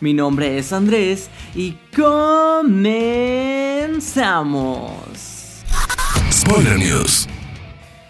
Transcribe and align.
Mi 0.00 0.14
nombre 0.14 0.56
es 0.56 0.72
Andrés 0.72 1.28
y 1.54 1.76
comenzamos. 1.94 2.82
Spoiler 6.32 6.78
News. 6.78 7.28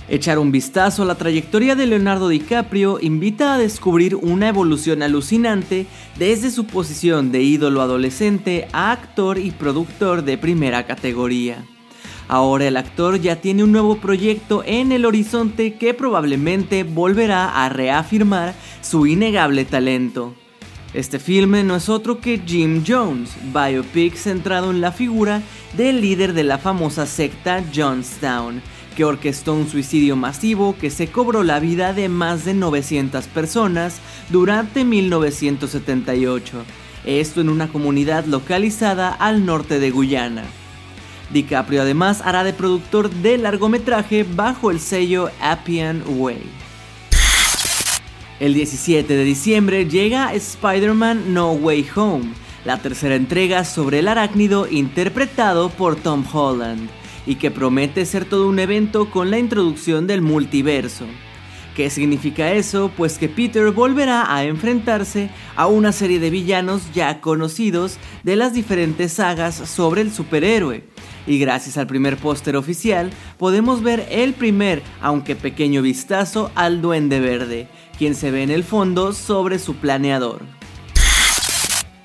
Echar 0.08 0.38
un 0.38 0.52
vistazo 0.52 1.02
a 1.02 1.06
la 1.06 1.16
trayectoria 1.16 1.74
de 1.74 1.86
Leonardo 1.86 2.28
DiCaprio 2.28 2.98
invita 3.00 3.54
a 3.54 3.58
descubrir 3.58 4.14
una 4.14 4.48
evolución 4.48 5.02
alucinante 5.02 5.86
desde 6.16 6.52
su 6.52 6.66
posición 6.66 7.32
de 7.32 7.42
ídolo 7.42 7.80
adolescente 7.80 8.68
a 8.72 8.92
actor 8.92 9.38
y 9.38 9.50
productor 9.50 10.22
de 10.22 10.38
primera 10.38 10.86
categoría. 10.86 11.64
Ahora 12.28 12.68
el 12.68 12.76
actor 12.76 13.20
ya 13.20 13.40
tiene 13.40 13.64
un 13.64 13.72
nuevo 13.72 13.96
proyecto 13.96 14.62
en 14.64 14.92
el 14.92 15.06
horizonte 15.06 15.74
que 15.74 15.92
probablemente 15.94 16.84
volverá 16.84 17.64
a 17.64 17.68
reafirmar 17.68 18.54
su 18.80 19.08
innegable 19.08 19.64
talento. 19.64 20.36
Este 20.92 21.20
filme 21.20 21.62
no 21.62 21.76
es 21.76 21.88
otro 21.88 22.20
que 22.20 22.42
Jim 22.44 22.82
Jones, 22.84 23.30
biopic 23.54 24.16
centrado 24.16 24.72
en 24.72 24.80
la 24.80 24.90
figura 24.90 25.40
del 25.76 26.00
líder 26.00 26.32
de 26.32 26.42
la 26.42 26.58
famosa 26.58 27.06
secta 27.06 27.62
Jonestown, 27.72 28.60
que 28.96 29.04
orquestó 29.04 29.54
un 29.54 29.68
suicidio 29.68 30.16
masivo 30.16 30.76
que 30.76 30.90
se 30.90 31.06
cobró 31.06 31.44
la 31.44 31.60
vida 31.60 31.92
de 31.92 32.08
más 32.08 32.44
de 32.44 32.54
900 32.54 33.24
personas 33.28 34.00
durante 34.30 34.84
1978, 34.84 36.64
esto 37.04 37.40
en 37.40 37.50
una 37.50 37.68
comunidad 37.68 38.24
localizada 38.24 39.10
al 39.12 39.46
norte 39.46 39.78
de 39.78 39.92
Guyana. 39.92 40.42
DiCaprio 41.32 41.82
además 41.82 42.20
hará 42.24 42.42
de 42.42 42.52
productor 42.52 43.10
de 43.10 43.38
largometraje 43.38 44.24
bajo 44.24 44.72
el 44.72 44.80
sello 44.80 45.30
Appian 45.40 46.02
Way. 46.18 46.69
El 48.40 48.54
17 48.54 49.16
de 49.16 49.22
diciembre 49.22 49.84
llega 49.84 50.32
Spider-Man 50.32 51.34
No 51.34 51.52
Way 51.52 51.86
Home, 51.94 52.32
la 52.64 52.78
tercera 52.78 53.14
entrega 53.14 53.66
sobre 53.66 53.98
el 53.98 54.08
arácnido 54.08 54.66
interpretado 54.66 55.68
por 55.68 55.96
Tom 55.96 56.24
Holland, 56.32 56.88
y 57.26 57.34
que 57.34 57.50
promete 57.50 58.06
ser 58.06 58.24
todo 58.24 58.48
un 58.48 58.58
evento 58.58 59.10
con 59.10 59.30
la 59.30 59.38
introducción 59.38 60.06
del 60.06 60.22
multiverso. 60.22 61.04
¿Qué 61.76 61.90
significa 61.90 62.52
eso? 62.52 62.90
Pues 62.96 63.18
que 63.18 63.28
Peter 63.28 63.70
volverá 63.72 64.34
a 64.34 64.44
enfrentarse 64.44 65.28
a 65.54 65.66
una 65.66 65.92
serie 65.92 66.18
de 66.18 66.30
villanos 66.30 66.90
ya 66.94 67.20
conocidos 67.20 67.98
de 68.22 68.36
las 68.36 68.54
diferentes 68.54 69.12
sagas 69.12 69.54
sobre 69.54 70.00
el 70.00 70.12
superhéroe. 70.12 70.84
Y 71.26 71.38
gracias 71.38 71.76
al 71.76 71.86
primer 71.86 72.16
póster 72.16 72.56
oficial 72.56 73.10
podemos 73.38 73.82
ver 73.82 74.08
el 74.10 74.32
primer, 74.32 74.82
aunque 75.02 75.36
pequeño 75.36 75.82
vistazo 75.82 76.50
al 76.54 76.80
Duende 76.80 77.20
Verde, 77.20 77.68
quien 78.00 78.14
se 78.14 78.30
ve 78.30 78.42
en 78.42 78.50
el 78.50 78.64
fondo 78.64 79.12
sobre 79.12 79.58
su 79.58 79.74
planeador. 79.74 80.40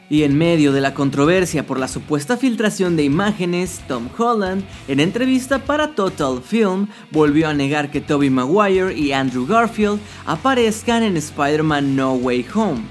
Y 0.10 0.24
en 0.24 0.38
medio 0.38 0.74
de 0.74 0.82
la 0.82 0.94
controversia 0.94 1.66
por 1.66 1.80
la 1.80 1.88
supuesta 1.88 2.36
filtración 2.36 2.98
de 2.98 3.06
imágenes, 3.06 3.82
Tom 3.88 4.10
Holland, 4.18 4.66
en 4.90 5.00
entrevista 5.00 5.60
para 5.60 5.96
Total 5.96 6.42
Film, 6.44 6.88
volvió 7.12 7.48
a 7.48 7.54
negar 7.54 7.92
que 7.92 8.02
Tobey 8.02 8.30
Maguire 8.30 8.94
y 8.94 9.14
Andrew 9.14 9.48
Garfield 9.48 10.02
aparezcan 10.25 11.02
en 11.02 11.16
Spider-Man 11.16 11.96
No 11.96 12.16
Way 12.16 12.46
Home. 12.53 12.81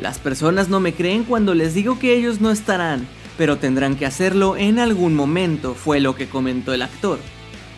Las 0.00 0.18
personas 0.18 0.68
no 0.68 0.80
me 0.80 0.94
creen 0.94 1.22
cuando 1.22 1.54
les 1.54 1.74
digo 1.74 2.00
que 2.00 2.16
ellos 2.16 2.40
no 2.40 2.50
estarán, 2.50 3.06
pero 3.38 3.58
tendrán 3.58 3.94
que 3.94 4.04
hacerlo 4.04 4.56
en 4.56 4.80
algún 4.80 5.14
momento, 5.14 5.76
fue 5.76 6.00
lo 6.00 6.16
que 6.16 6.28
comentó 6.28 6.74
el 6.74 6.82
actor. 6.82 7.20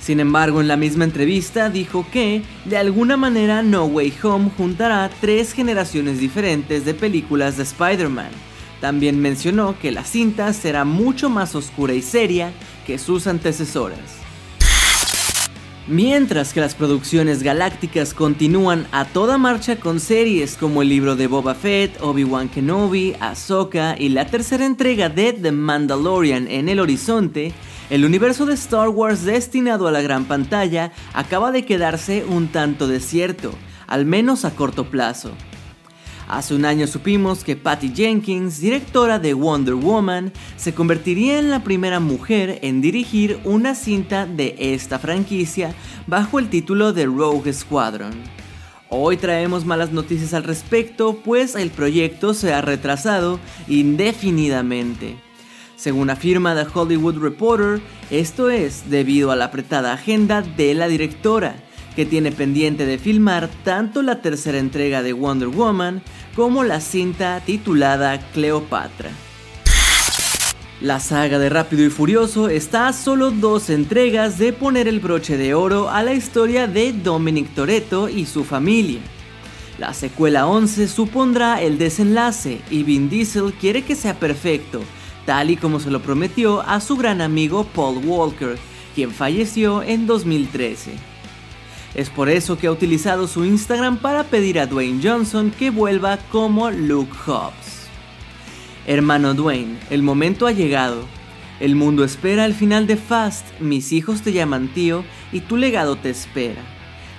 Sin 0.05 0.21
embargo, 0.21 0.61
en 0.61 0.69
la 0.69 0.77
misma 0.77 1.05
entrevista 1.05 1.71
dijo 1.71 2.05
que, 2.13 2.43
de 2.67 2.77
alguna 2.77 3.17
manera, 3.17 3.63
No 3.63 3.87
Way 3.87 4.13
Home 4.23 4.51
juntará 4.55 5.11
tres 5.19 5.55
generaciones 5.55 6.19
diferentes 6.21 6.85
de 6.85 6.93
películas 6.93 7.57
de 7.57 7.63
Spider-Man. 7.63 8.29
También 8.83 9.19
mencionó 9.19 9.79
que 9.79 9.93
la 9.93 10.05
cinta 10.05 10.53
será 10.53 10.85
mucho 10.85 11.31
más 11.31 11.55
oscura 11.55 11.95
y 11.95 12.03
seria 12.03 12.53
que 12.87 12.99
sus 12.99 13.27
antecesoras. 13.27 13.99
Mientras 15.87 16.53
que 16.53 16.61
las 16.61 16.75
producciones 16.75 17.43
galácticas 17.43 18.13
continúan 18.13 18.87
a 18.93 19.07
toda 19.07 19.39
marcha 19.39 19.77
con 19.77 20.01
series 20.01 20.59
como 20.59 20.83
el 20.83 20.91
libro 20.91 21.17
de 21.17 21.29
Boba 21.29 21.55
Fett, 21.55 21.99
Obi-Wan 22.03 22.51
Kenobi, 22.51 23.17
Ahsoka 23.21 23.97
y 23.99 24.11
la 24.11 24.27
tercera 24.27 24.67
entrega 24.67 25.09
de 25.09 25.33
The 25.33 25.53
Mandalorian 25.53 26.47
en 26.49 26.69
el 26.69 26.81
horizonte, 26.81 27.55
el 27.91 28.05
universo 28.05 28.47
de 28.47 28.55
Star 28.55 28.89
Wars 28.89 29.25
destinado 29.25 29.87
a 29.87 29.93
la 29.93 30.01
gran 30.01 30.25
pantalla 30.25 30.93
acaba 31.13 31.53
de 31.53 31.65
quedarse 31.65 32.25
un 32.25 32.49
tanto 32.49 32.89
desierto, 32.89 33.53
al 33.87 34.07
menos 34.07 34.45
a 34.45 34.55
corto 34.55 34.91
plazo. 34.91 35.33
Hace 36.27 36.55
un 36.55 36.65
año 36.65 36.87
supimos 36.87 37.45
que 37.45 37.57
Patty 37.57 37.93
Jenkins, 37.95 38.59
directora 38.59 39.19
de 39.19 39.35
Wonder 39.35 39.75
Woman, 39.75 40.33
se 40.57 40.73
convertiría 40.73 41.39
en 41.39 41.51
la 41.51 41.63
primera 41.63 42.01
mujer 42.01 42.59
en 42.63 42.81
dirigir 42.81 43.39
una 43.45 43.75
cinta 43.75 44.25
de 44.25 44.57
esta 44.59 44.99
franquicia 44.99 45.75
bajo 46.07 46.39
el 46.39 46.49
título 46.49 46.95
de 46.95 47.05
Rogue 47.05 47.53
Squadron. 47.53 48.15
Hoy 48.89 49.19
traemos 49.19 49.67
malas 49.67 49.93
noticias 49.93 50.33
al 50.33 50.45
respecto, 50.45 51.19
pues 51.23 51.57
el 51.57 51.71
proyecto 51.71 52.33
se 52.33 52.55
ha 52.55 52.63
retrasado 52.63 53.39
indefinidamente. 53.69 55.17
Según 55.77 56.11
afirma 56.11 56.55
The 56.55 56.67
Hollywood 56.73 57.19
Reporter, 57.19 57.81
esto 58.11 58.49
es 58.51 58.91
debido 58.91 59.31
a 59.31 59.37
la 59.37 59.47
apretada 59.47 59.93
agenda 59.93 60.43
de 60.43 60.75
la 60.75 60.89
directora, 60.89 61.57
que 61.97 62.07
tiene 62.07 62.33
pendiente 62.33 62.87
de 62.87 62.99
filmar 62.99 63.49
tanto 63.65 64.03
la 64.03 64.21
tercera 64.21 64.59
entrega 64.59 65.03
de 65.03 65.13
Wonder 65.13 65.49
Woman 65.49 66.03
como 66.35 66.65
la 66.65 66.81
cinta 66.81 67.41
titulada 67.45 68.19
Cleopatra. 68.33 69.11
La 70.81 71.01
saga 71.01 71.39
de 71.39 71.49
Rápido 71.49 71.85
y 71.85 71.89
Furioso 71.89 72.49
está 72.49 72.89
a 72.89 72.93
solo 72.93 73.31
dos 73.31 73.71
entregas 73.71 74.39
de 74.39 74.53
poner 74.53 74.87
el 74.87 75.01
broche 75.01 75.37
de 75.37 75.55
oro 75.55 75.89
a 75.89 76.03
la 76.03 76.15
historia 76.15 76.67
de 76.67 76.93
Dominic 76.93 77.55
Toretto 77.55 78.09
y 78.09 78.27
su 78.27 78.45
familia. 78.45 79.01
La 79.79 79.95
secuela 79.95 80.47
11 80.47 80.87
supondrá 80.89 81.63
el 81.63 81.79
desenlace 81.79 82.61
y 82.71 82.83
Vin 82.83 83.09
Diesel 83.09 83.55
quiere 83.55 83.83
que 83.83 83.97
sea 83.97 84.15
perfecto, 84.15 84.83
tal 85.27 85.51
y 85.51 85.57
como 85.57 85.81
se 85.81 85.91
lo 85.91 86.01
prometió 86.01 86.61
a 86.63 86.81
su 86.81 86.97
gran 86.97 87.21
amigo 87.21 87.65
Paul 87.65 87.99
Walker, 88.05 88.59
quien 88.95 89.11
falleció 89.11 89.83
en 89.83 90.07
2013. 90.07 90.93
Es 91.95 92.11
por 92.11 92.29
eso 92.29 92.59
que 92.59 92.67
ha 92.67 92.73
utilizado 92.73 93.29
su 93.29 93.45
Instagram 93.45 93.99
para 93.99 94.25
pedir 94.25 94.59
a 94.59 94.67
Dwayne 94.67 95.01
Johnson 95.03 95.53
que 95.57 95.71
vuelva 95.71 96.19
como 96.33 96.71
Luke 96.71 97.13
Hobbs. 97.27 97.87
Hermano 98.87 99.35
Dwayne, 99.35 99.79
el 99.91 100.03
momento 100.03 100.47
ha 100.47 100.53
llegado. 100.53 101.05
El 101.61 101.77
mundo 101.77 102.05
espera 102.05 102.45
el 102.47 102.55
final 102.55 102.89
de 102.89 102.97
Fast, 102.97 103.47
mis 103.61 103.93
hijos 103.93 104.23
te 104.23 104.33
llaman 104.33 104.69
tío 104.75 105.05
y 105.33 105.41
tu 105.41 105.57
legado 105.57 105.97
te 105.97 106.11
espera. 106.11 106.63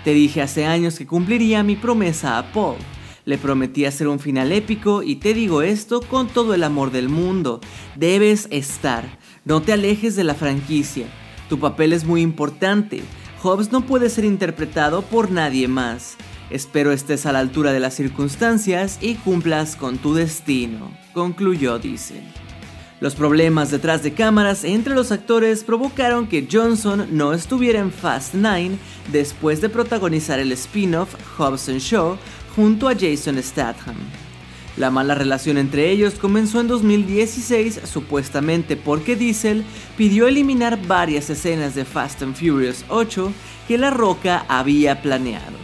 Te 0.04 0.14
dije 0.14 0.42
hace 0.42 0.66
años 0.66 0.98
que 0.98 1.08
cumpliría 1.08 1.64
mi 1.64 1.76
promesa 1.78 2.38
a 2.38 2.52
Paul. 2.52 2.76
Le 3.25 3.40
prometí 3.40 3.86
hacer 3.86 4.08
un 4.08 4.19
final 4.19 4.52
épico 4.52 5.02
y 5.02 5.16
te 5.16 5.34
digo 5.34 5.63
esto 5.63 6.02
con 6.02 6.28
todo 6.28 6.53
el 6.53 6.63
amor 6.63 6.91
del 6.91 7.09
mundo. 7.09 7.59
Debes 7.96 8.47
estar. 8.52 9.18
No 9.46 9.63
te 9.63 9.74
alejes 9.74 10.16
de 10.16 10.24
la 10.24 10.36
franquicia. 10.36 11.07
Tu 11.50 11.60
papel 11.60 11.94
es 11.94 12.06
muy 12.06 12.22
importante. 12.22 13.01
Hobbs 13.42 13.72
no 13.72 13.81
puede 13.81 14.10
ser 14.10 14.25
interpretado 14.25 15.01
por 15.01 15.31
nadie 15.31 15.68
más. 15.68 16.18
Espero 16.51 16.92
estés 16.92 17.25
a 17.25 17.31
la 17.31 17.39
altura 17.39 17.74
de 17.74 17.80
las 17.80 17.95
circunstancias 17.95 19.00
y 19.01 19.16
cumplas 19.16 19.75
con 19.75 19.98
tu 19.98 20.13
destino, 20.13 20.92
concluyó 21.13 21.80
Diesel. 21.80 22.24
Los 23.01 23.16
problemas 23.16 23.72
detrás 23.72 24.04
de 24.04 24.13
cámaras 24.13 24.63
entre 24.63 24.95
los 24.95 25.12
actores 25.12 25.63
provocaron 25.63 26.27
que 26.27 26.48
Johnson 26.50 27.07
no 27.12 27.33
estuviera 27.33 27.80
en 27.80 27.92
Fast 27.92 28.36
9 28.36 28.77
después 29.12 29.60
de 29.60 29.69
protagonizar 29.69 30.39
el 30.39 30.51
spin-off 30.54 31.13
Hobbs 31.38 31.68
Shaw 31.68 32.18
junto 32.56 32.88
a 32.88 32.94
Jason 32.94 33.42
Statham. 33.42 33.96
La 34.78 34.92
mala 34.92 35.16
relación 35.16 35.57
entre 35.57 35.90
ellos 35.90 36.16
comenzó 36.16 36.60
en 36.60 36.68
2016 36.68 37.81
supuestamente 37.86 38.75
porque 38.75 39.16
Diesel 39.16 39.63
pidió 39.98 40.28
eliminar 40.28 40.86
varias 40.86 41.30
escenas 41.30 41.75
de 41.75 41.86
Fast 41.86 42.24
and 42.24 42.36
Furious 42.36 42.84
8 42.90 43.31
que 43.68 43.78
La 43.78 43.90
Roca 43.90 44.46
había 44.50 45.02
planeado. 45.02 45.56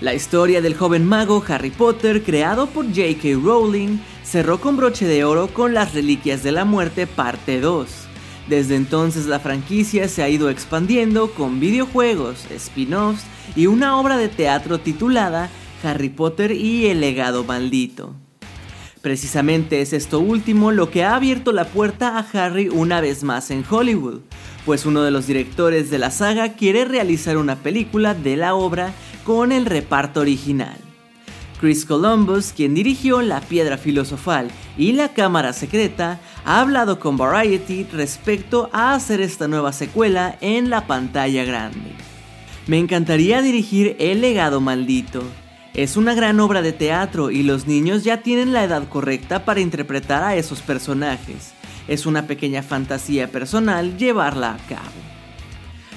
La 0.00 0.14
historia 0.14 0.60
del 0.60 0.76
joven 0.76 1.06
mago 1.06 1.42
Harry 1.48 1.70
Potter, 1.70 2.22
creado 2.22 2.66
por 2.66 2.86
J.K. 2.86 3.38
Rowling, 3.42 3.98
cerró 4.22 4.60
con 4.60 4.76
broche 4.76 5.06
de 5.06 5.24
oro 5.24 5.48
con 5.48 5.74
Las 5.74 5.94
Reliquias 5.94 6.42
de 6.42 6.52
la 6.52 6.64
Muerte 6.64 7.06
parte 7.06 7.60
2. 7.60 8.03
Desde 8.48 8.76
entonces 8.76 9.26
la 9.26 9.40
franquicia 9.40 10.08
se 10.08 10.22
ha 10.22 10.28
ido 10.28 10.50
expandiendo 10.50 11.30
con 11.30 11.60
videojuegos, 11.60 12.44
spin-offs 12.50 13.24
y 13.56 13.66
una 13.66 13.98
obra 13.98 14.18
de 14.18 14.28
teatro 14.28 14.78
titulada 14.78 15.48
Harry 15.82 16.10
Potter 16.10 16.52
y 16.52 16.86
el 16.86 17.00
legado 17.00 17.44
maldito. 17.44 18.14
Precisamente 19.00 19.80
es 19.82 19.92
esto 19.92 20.18
último 20.18 20.72
lo 20.72 20.90
que 20.90 21.04
ha 21.04 21.14
abierto 21.14 21.52
la 21.52 21.66
puerta 21.66 22.18
a 22.18 22.26
Harry 22.32 22.68
una 22.68 23.00
vez 23.00 23.22
más 23.22 23.50
en 23.50 23.64
Hollywood, 23.68 24.20
pues 24.64 24.86
uno 24.86 25.02
de 25.02 25.10
los 25.10 25.26
directores 25.26 25.90
de 25.90 25.98
la 25.98 26.10
saga 26.10 26.54
quiere 26.54 26.84
realizar 26.84 27.36
una 27.36 27.56
película 27.56 28.14
de 28.14 28.36
la 28.36 28.54
obra 28.54 28.92
con 29.24 29.52
el 29.52 29.66
reparto 29.66 30.20
original. 30.20 30.83
Chris 31.60 31.84
Columbus, 31.84 32.52
quien 32.54 32.74
dirigió 32.74 33.22
La 33.22 33.40
Piedra 33.40 33.78
Filosofal 33.78 34.50
y 34.76 34.92
La 34.92 35.14
Cámara 35.14 35.52
Secreta, 35.52 36.20
ha 36.44 36.60
hablado 36.60 36.98
con 36.98 37.16
Variety 37.16 37.84
respecto 37.84 38.68
a 38.72 38.94
hacer 38.94 39.20
esta 39.20 39.48
nueva 39.48 39.72
secuela 39.72 40.36
en 40.40 40.70
la 40.70 40.86
pantalla 40.86 41.44
grande. 41.44 41.92
Me 42.66 42.78
encantaría 42.78 43.42
dirigir 43.42 43.96
El 43.98 44.20
legado 44.20 44.60
maldito. 44.60 45.22
Es 45.74 45.96
una 45.96 46.14
gran 46.14 46.40
obra 46.40 46.62
de 46.62 46.72
teatro 46.72 47.30
y 47.30 47.42
los 47.42 47.66
niños 47.66 48.04
ya 48.04 48.22
tienen 48.22 48.52
la 48.52 48.64
edad 48.64 48.88
correcta 48.88 49.44
para 49.44 49.60
interpretar 49.60 50.22
a 50.22 50.36
esos 50.36 50.60
personajes. 50.60 51.52
Es 51.88 52.06
una 52.06 52.26
pequeña 52.26 52.62
fantasía 52.62 53.30
personal 53.30 53.98
llevarla 53.98 54.54
a 54.54 54.58
cabo. 54.68 55.04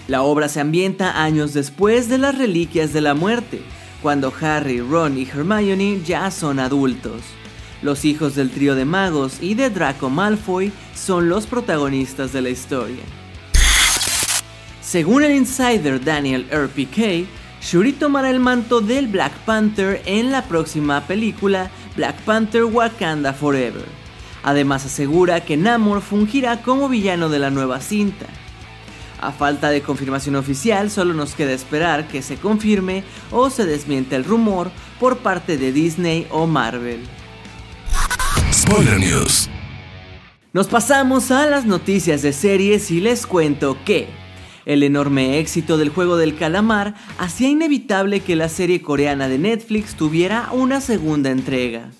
La 0.07 0.23
obra 0.23 0.49
se 0.49 0.59
ambienta 0.59 1.21
años 1.21 1.53
después 1.53 2.09
de 2.09 2.17
las 2.17 2.37
Reliquias 2.37 2.93
de 2.93 3.01
la 3.01 3.13
Muerte, 3.13 3.61
cuando 4.01 4.33
Harry, 4.41 4.79
Ron 4.79 5.17
y 5.17 5.27
Hermione 5.27 6.01
ya 6.05 6.31
son 6.31 6.59
adultos. 6.59 7.21
Los 7.81 8.05
hijos 8.05 8.35
del 8.35 8.49
trío 8.49 8.75
de 8.75 8.85
magos 8.85 9.37
y 9.41 9.53
de 9.53 9.69
Draco 9.69 10.09
Malfoy 10.09 10.71
son 10.95 11.29
los 11.29 11.45
protagonistas 11.45 12.33
de 12.33 12.41
la 12.41 12.49
historia. 12.49 13.03
Según 14.81 15.23
el 15.23 15.35
insider 15.35 16.03
Daniel 16.03 16.47
RPK, 16.51 17.27
Shuri 17.61 17.93
tomará 17.93 18.29
el 18.29 18.39
manto 18.39 18.81
del 18.81 19.07
Black 19.07 19.33
Panther 19.45 20.01
en 20.05 20.31
la 20.31 20.43
próxima 20.43 21.01
película 21.01 21.69
Black 21.95 22.15
Panther 22.21 22.63
Wakanda 22.63 23.33
Forever. 23.33 23.85
Además 24.43 24.85
asegura 24.85 25.41
que 25.41 25.57
Namor 25.57 26.01
fungirá 26.01 26.61
como 26.61 26.87
villano 26.87 27.27
de 27.27 27.39
la 27.39 27.49
nueva 27.49 27.81
cinta. 27.81 28.27
A 29.27 29.33
falta 29.33 29.71
de 29.71 29.81
confirmación 29.81 30.37
oficial, 30.37 30.89
solo 30.89 31.13
nos 31.13 31.35
queda 31.35 31.51
esperar 31.51 32.07
que 32.07 32.21
se 32.21 32.37
confirme 32.37 33.03
o 33.29 33.49
se 33.49 33.65
desmiente 33.65 34.15
el 34.15 34.23
rumor 34.23 34.71
por 35.01 35.17
parte 35.17 35.57
de 35.57 35.73
Disney 35.73 36.25
o 36.31 36.47
Marvel. 36.47 37.01
Spoiler 38.53 38.97
News. 38.97 39.49
Nos 40.53 40.67
pasamos 40.67 41.29
a 41.31 41.45
las 41.45 41.65
noticias 41.65 42.21
de 42.21 42.31
series 42.31 42.89
y 42.89 43.01
les 43.01 43.27
cuento 43.27 43.77
que 43.83 44.07
el 44.65 44.81
enorme 44.81 45.39
éxito 45.39 45.77
del 45.77 45.89
juego 45.89 46.15
del 46.15 46.37
calamar 46.37 46.95
hacía 47.17 47.49
inevitable 47.49 48.21
que 48.21 48.37
la 48.37 48.47
serie 48.47 48.81
coreana 48.81 49.27
de 49.27 49.39
Netflix 49.39 49.95
tuviera 49.95 50.51
una 50.53 50.79
segunda 50.79 51.31
entrega. 51.31 51.91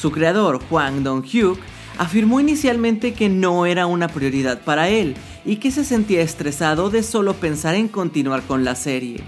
Su 0.00 0.12
creador, 0.12 0.62
Hwang 0.70 1.02
Dong-hyuk, 1.02 1.58
afirmó 1.98 2.38
inicialmente 2.38 3.14
que 3.14 3.28
no 3.28 3.66
era 3.66 3.86
una 3.86 4.06
prioridad 4.06 4.60
para 4.62 4.88
él 4.88 5.16
y 5.44 5.56
que 5.56 5.70
se 5.70 5.84
sentía 5.84 6.22
estresado 6.22 6.90
de 6.90 7.02
solo 7.02 7.34
pensar 7.34 7.74
en 7.74 7.88
continuar 7.88 8.42
con 8.42 8.64
la 8.64 8.74
serie. 8.74 9.22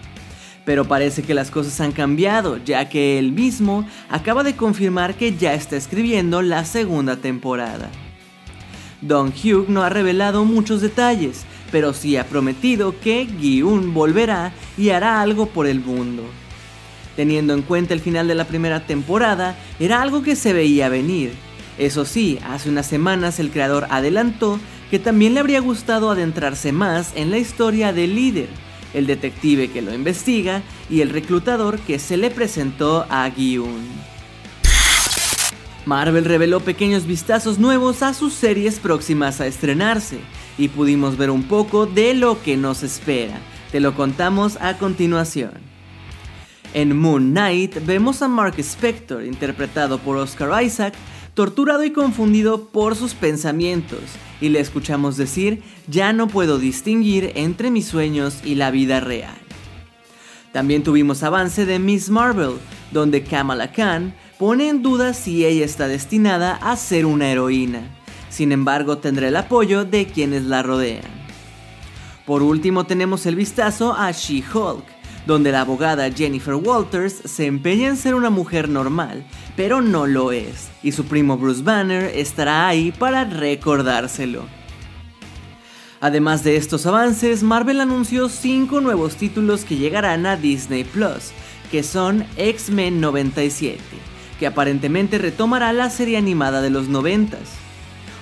Pero 0.65 0.87
parece 0.87 1.23
que 1.23 1.35
las 1.35 1.51
cosas 1.51 1.81
han 1.81 1.93
cambiado, 1.93 2.59
ya 2.65 2.89
que 2.89 3.19
él 3.19 3.33
mismo 3.33 3.87
acaba 4.09 4.43
de 4.43 4.57
confirmar 4.57 5.15
que 5.15 5.37
ya 5.37 5.55
está 5.55 5.77
escribiendo 5.77 6.41
la 6.43 6.65
segunda 6.65 7.17
temporada. 7.17 7.91
Don 9.01 9.29
Hugh 9.29 9.67
no 9.69 9.83
ha 9.83 9.91
revelado 9.91 10.45
muchos 10.45 10.81
detalles, 10.81 11.45
pero 11.71 11.93
sí 11.93 12.17
ha 12.17 12.25
prometido 12.25 12.99
que 13.01 13.27
Gi-un 13.27 13.93
volverá 13.93 14.53
y 14.79 14.91
hará 14.91 15.21
algo 15.21 15.47
por 15.47 15.67
el 15.67 15.81
mundo. 15.81 16.23
Teniendo 17.15 17.53
en 17.53 17.63
cuenta 17.63 17.93
el 17.93 18.01
final 18.01 18.27
de 18.27 18.35
la 18.35 18.47
primera 18.47 18.87
temporada, 18.87 19.57
era 19.79 20.01
algo 20.01 20.23
que 20.23 20.37
se 20.37 20.53
veía 20.53 20.89
venir, 20.89 21.33
eso 21.79 22.05
sí, 22.05 22.39
hace 22.47 22.69
unas 22.69 22.87
semanas 22.87 23.41
el 23.41 23.51
creador 23.51 23.87
adelantó 23.91 24.61
que 24.91 24.99
también 24.99 25.35
le 25.35 25.41
habría 25.41 25.61
gustado 25.61 26.11
adentrarse 26.11 26.73
más 26.73 27.13
en 27.15 27.31
la 27.31 27.39
historia 27.39 27.93
del 27.93 28.15
líder, 28.15 28.49
el 28.93 29.07
detective 29.07 29.71
que 29.71 29.83
lo 29.83 29.95
investiga 29.95 30.63
y 30.89 31.01
el 31.01 31.11
reclutador 31.11 31.79
que 31.81 31.99
se 31.99 32.17
le 32.17 32.31
presentó 32.31 33.07
a 33.11 33.29
Gyun. 33.29 34.05
Marvel 35.87 36.25
reveló 36.25 36.61
pequeños 36.61 37.07
vistazos 37.07 37.59
nuevos 37.59 38.03
a 38.03 38.15
sus 38.15 38.33
series 38.33 38.79
próximas 38.79 39.41
a 39.41 39.47
estrenarse 39.47 40.19
y 40.57 40.69
pudimos 40.69 41.17
ver 41.17 41.31
un 41.31 41.43
poco 41.43 41.87
de 41.87 42.15
lo 42.15 42.43
que 42.43 42.57
nos 42.57 42.83
espera. 42.83 43.39
Te 43.71 43.81
lo 43.81 43.95
contamos 43.95 44.57
a 44.61 44.79
continuación. 44.79 45.74
En 46.75 46.99
Moon 46.99 47.31
Knight 47.31 47.87
vemos 47.87 48.21
a 48.21 48.27
Mark 48.27 48.57
Spector, 48.59 49.25
interpretado 49.25 49.99
por 49.99 50.17
Oscar 50.17 50.61
Isaac, 50.61 50.93
torturado 51.35 51.85
y 51.85 51.93
confundido 51.93 52.67
por 52.67 52.97
sus 52.97 53.15
pensamientos, 53.15 54.01
y 54.41 54.49
le 54.49 54.59
escuchamos 54.59 55.17
decir, 55.17 55.63
ya 55.87 56.13
no 56.13 56.27
puedo 56.27 56.59
distinguir 56.59 57.31
entre 57.37 57.71
mis 57.71 57.87
sueños 57.87 58.41
y 58.45 58.57
la 58.57 58.73
vida 58.73 58.99
real. 58.99 59.37
También 60.53 60.83
tuvimos 60.83 61.23
avance 61.23 61.65
de 61.65 61.79
Miss 61.79 62.11
Marvel, 62.11 62.55
donde 62.91 63.23
Kamala 63.23 63.71
Khan 63.71 64.13
pone 64.37 64.69
en 64.69 64.83
duda 64.83 65.15
si 65.15 65.47
ella 65.47 65.65
está 65.65 65.87
destinada 65.87 66.57
a 66.57 66.77
ser 66.77 67.07
una 67.07 67.31
heroína. 67.31 67.83
Sin 68.31 68.51
embargo, 68.51 68.99
tendrá 68.99 69.29
el 69.29 69.37
apoyo 69.37 69.85
de 69.85 70.07
quienes 70.07 70.43
la 70.43 70.65
rodean. 70.65 71.05
Por 72.27 72.43
último, 72.43 72.85
tenemos 72.85 73.27
el 73.27 73.37
vistazo 73.37 73.95
a 73.95 74.11
She-Hulk, 74.11 74.85
donde 75.27 75.53
la 75.53 75.63
abogada 75.63 76.11
Jennifer 76.11 76.55
Walters 76.55 77.15
se 77.25 77.47
empeña 77.47 77.89
en 77.89 77.97
ser 77.97 78.15
una 78.15 78.31
mujer 78.31 78.69
normal, 78.69 79.25
pero 79.57 79.81
no 79.81 80.07
lo 80.07 80.33
es, 80.33 80.69
y 80.83 80.93
su 80.93 81.05
primo 81.05 81.37
Bruce 81.39 81.63
Banner 81.63 82.05
estará 82.15 82.69
ahí 82.69 82.93
para 82.93 83.25
recordárselo. 83.25 84.45
Además 86.01 86.45
de 86.45 86.57
estos 86.57 86.85
avances, 86.85 87.43
Marvel 87.43 87.81
anunció 87.81 88.29
5 88.29 88.81
nuevos 88.83 89.17
títulos 89.17 89.65
que 89.65 89.77
llegarán 89.77 90.27
a 90.27 90.37
Disney 90.37 90.85
Plus, 90.85 91.33
que 91.71 91.83
son 91.83 92.27
X-Men 92.37 93.01
97, 93.01 93.79
que 94.39 94.47
aparentemente 94.47 95.17
retomará 95.17 95.73
la 95.73 95.89
serie 95.89 96.19
animada 96.19 96.61
de 96.61 96.69
los 96.69 96.91
90s. 96.91 97.39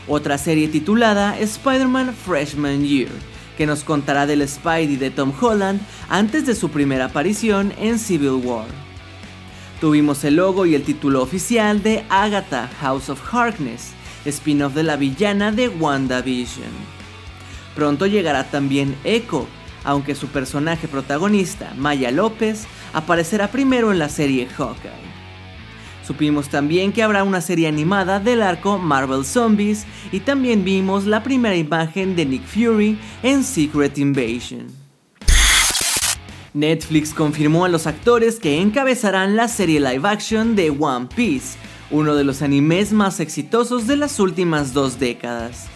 Otra 0.06 0.38
serie 0.38 0.68
titulada 0.68 1.38
Spider-Man 1.38 2.14
Freshman 2.14 2.84
Year, 2.84 3.10
que 3.56 3.66
nos 3.66 3.84
contará 3.84 4.26
del 4.26 4.46
Spidey 4.48 4.96
de 4.96 5.10
Tom 5.10 5.32
Holland 5.40 5.80
antes 6.08 6.46
de 6.46 6.54
su 6.54 6.70
primera 6.70 7.06
aparición 7.06 7.72
en 7.78 7.98
Civil 7.98 8.40
War. 8.44 8.66
Tuvimos 9.80 10.22
el 10.24 10.36
logo 10.36 10.64
y 10.64 10.74
el 10.74 10.84
título 10.84 11.22
oficial 11.22 11.82
de 11.82 12.04
Agatha 12.08 12.70
House 12.80 13.08
of 13.08 13.20
Harkness, 13.34 13.92
spin-off 14.24 14.74
de 14.74 14.84
la 14.84 14.96
villana 14.96 15.50
de 15.50 15.68
WandaVision. 15.68 16.70
Pronto 17.74 18.06
llegará 18.06 18.44
también 18.44 18.96
Echo, 19.02 19.46
aunque 19.84 20.14
su 20.14 20.28
personaje 20.28 20.86
protagonista, 20.86 21.72
Maya 21.76 22.10
López, 22.10 22.66
aparecerá 22.92 23.48
primero 23.48 23.90
en 23.90 23.98
la 23.98 24.08
serie 24.08 24.46
Hawkeye. 24.46 25.11
Supimos 26.06 26.48
también 26.48 26.92
que 26.92 27.02
habrá 27.02 27.22
una 27.22 27.40
serie 27.40 27.68
animada 27.68 28.18
del 28.18 28.42
arco 28.42 28.78
Marvel 28.78 29.24
Zombies 29.24 29.86
y 30.10 30.20
también 30.20 30.64
vimos 30.64 31.06
la 31.06 31.22
primera 31.22 31.56
imagen 31.56 32.16
de 32.16 32.26
Nick 32.26 32.44
Fury 32.44 32.98
en 33.22 33.44
Secret 33.44 33.98
Invasion. 33.98 34.66
Netflix 36.54 37.14
confirmó 37.14 37.64
a 37.64 37.68
los 37.68 37.86
actores 37.86 38.38
que 38.38 38.60
encabezarán 38.60 39.36
la 39.36 39.48
serie 39.48 39.80
live 39.80 40.06
action 40.06 40.54
de 40.54 40.70
One 40.70 41.08
Piece, 41.14 41.56
uno 41.90 42.14
de 42.14 42.24
los 42.24 42.42
animes 42.42 42.92
más 42.92 43.20
exitosos 43.20 43.86
de 43.86 43.96
las 43.96 44.20
últimas 44.20 44.74
dos 44.74 44.98
décadas. 44.98 45.68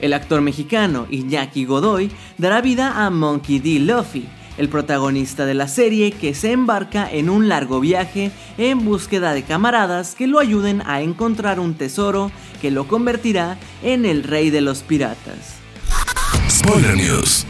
El 0.00 0.12
actor 0.12 0.40
mexicano 0.40 1.06
Iñaki 1.10 1.64
Godoy 1.64 2.10
dará 2.36 2.60
vida 2.60 3.04
a 3.04 3.10
Monkey 3.10 3.58
D. 3.58 3.80
Luffy, 3.80 4.28
el 4.58 4.68
protagonista 4.68 5.46
de 5.46 5.54
la 5.54 5.68
serie 5.68 6.12
que 6.12 6.34
se 6.34 6.52
embarca 6.52 7.10
en 7.10 7.30
un 7.30 7.48
largo 7.48 7.80
viaje 7.80 8.32
en 8.58 8.84
búsqueda 8.84 9.32
de 9.32 9.44
camaradas 9.44 10.14
que 10.14 10.26
lo 10.26 10.40
ayuden 10.40 10.82
a 10.84 11.00
encontrar 11.00 11.60
un 11.60 11.74
tesoro 11.74 12.30
que 12.60 12.70
lo 12.70 12.86
convertirá 12.86 13.56
en 13.82 14.04
el 14.04 14.24
rey 14.24 14.50
de 14.50 14.60
los 14.60 14.82
piratas. 14.82 15.56
Spoiler 16.50 16.96
News. 16.96 17.46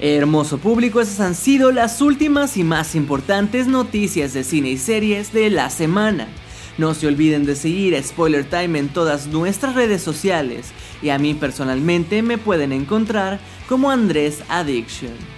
Hermoso 0.00 0.58
público, 0.58 1.00
esas 1.00 1.20
han 1.20 1.34
sido 1.34 1.72
las 1.72 2.00
últimas 2.00 2.56
y 2.56 2.64
más 2.64 2.94
importantes 2.94 3.66
noticias 3.66 4.32
de 4.32 4.44
cine 4.44 4.70
y 4.70 4.78
series 4.78 5.32
de 5.32 5.50
la 5.50 5.70
semana. 5.70 6.28
No 6.78 6.94
se 6.94 7.08
olviden 7.08 7.44
de 7.44 7.56
seguir 7.56 7.96
a 7.96 8.02
Spoiler 8.02 8.48
Time 8.48 8.78
en 8.78 8.88
todas 8.88 9.26
nuestras 9.26 9.74
redes 9.74 10.00
sociales 10.00 10.70
y 11.02 11.08
a 11.10 11.18
mí 11.18 11.34
personalmente 11.34 12.22
me 12.22 12.38
pueden 12.38 12.72
encontrar 12.72 13.40
como 13.68 13.90
Andrés 13.90 14.42
Addiction. 14.48 15.37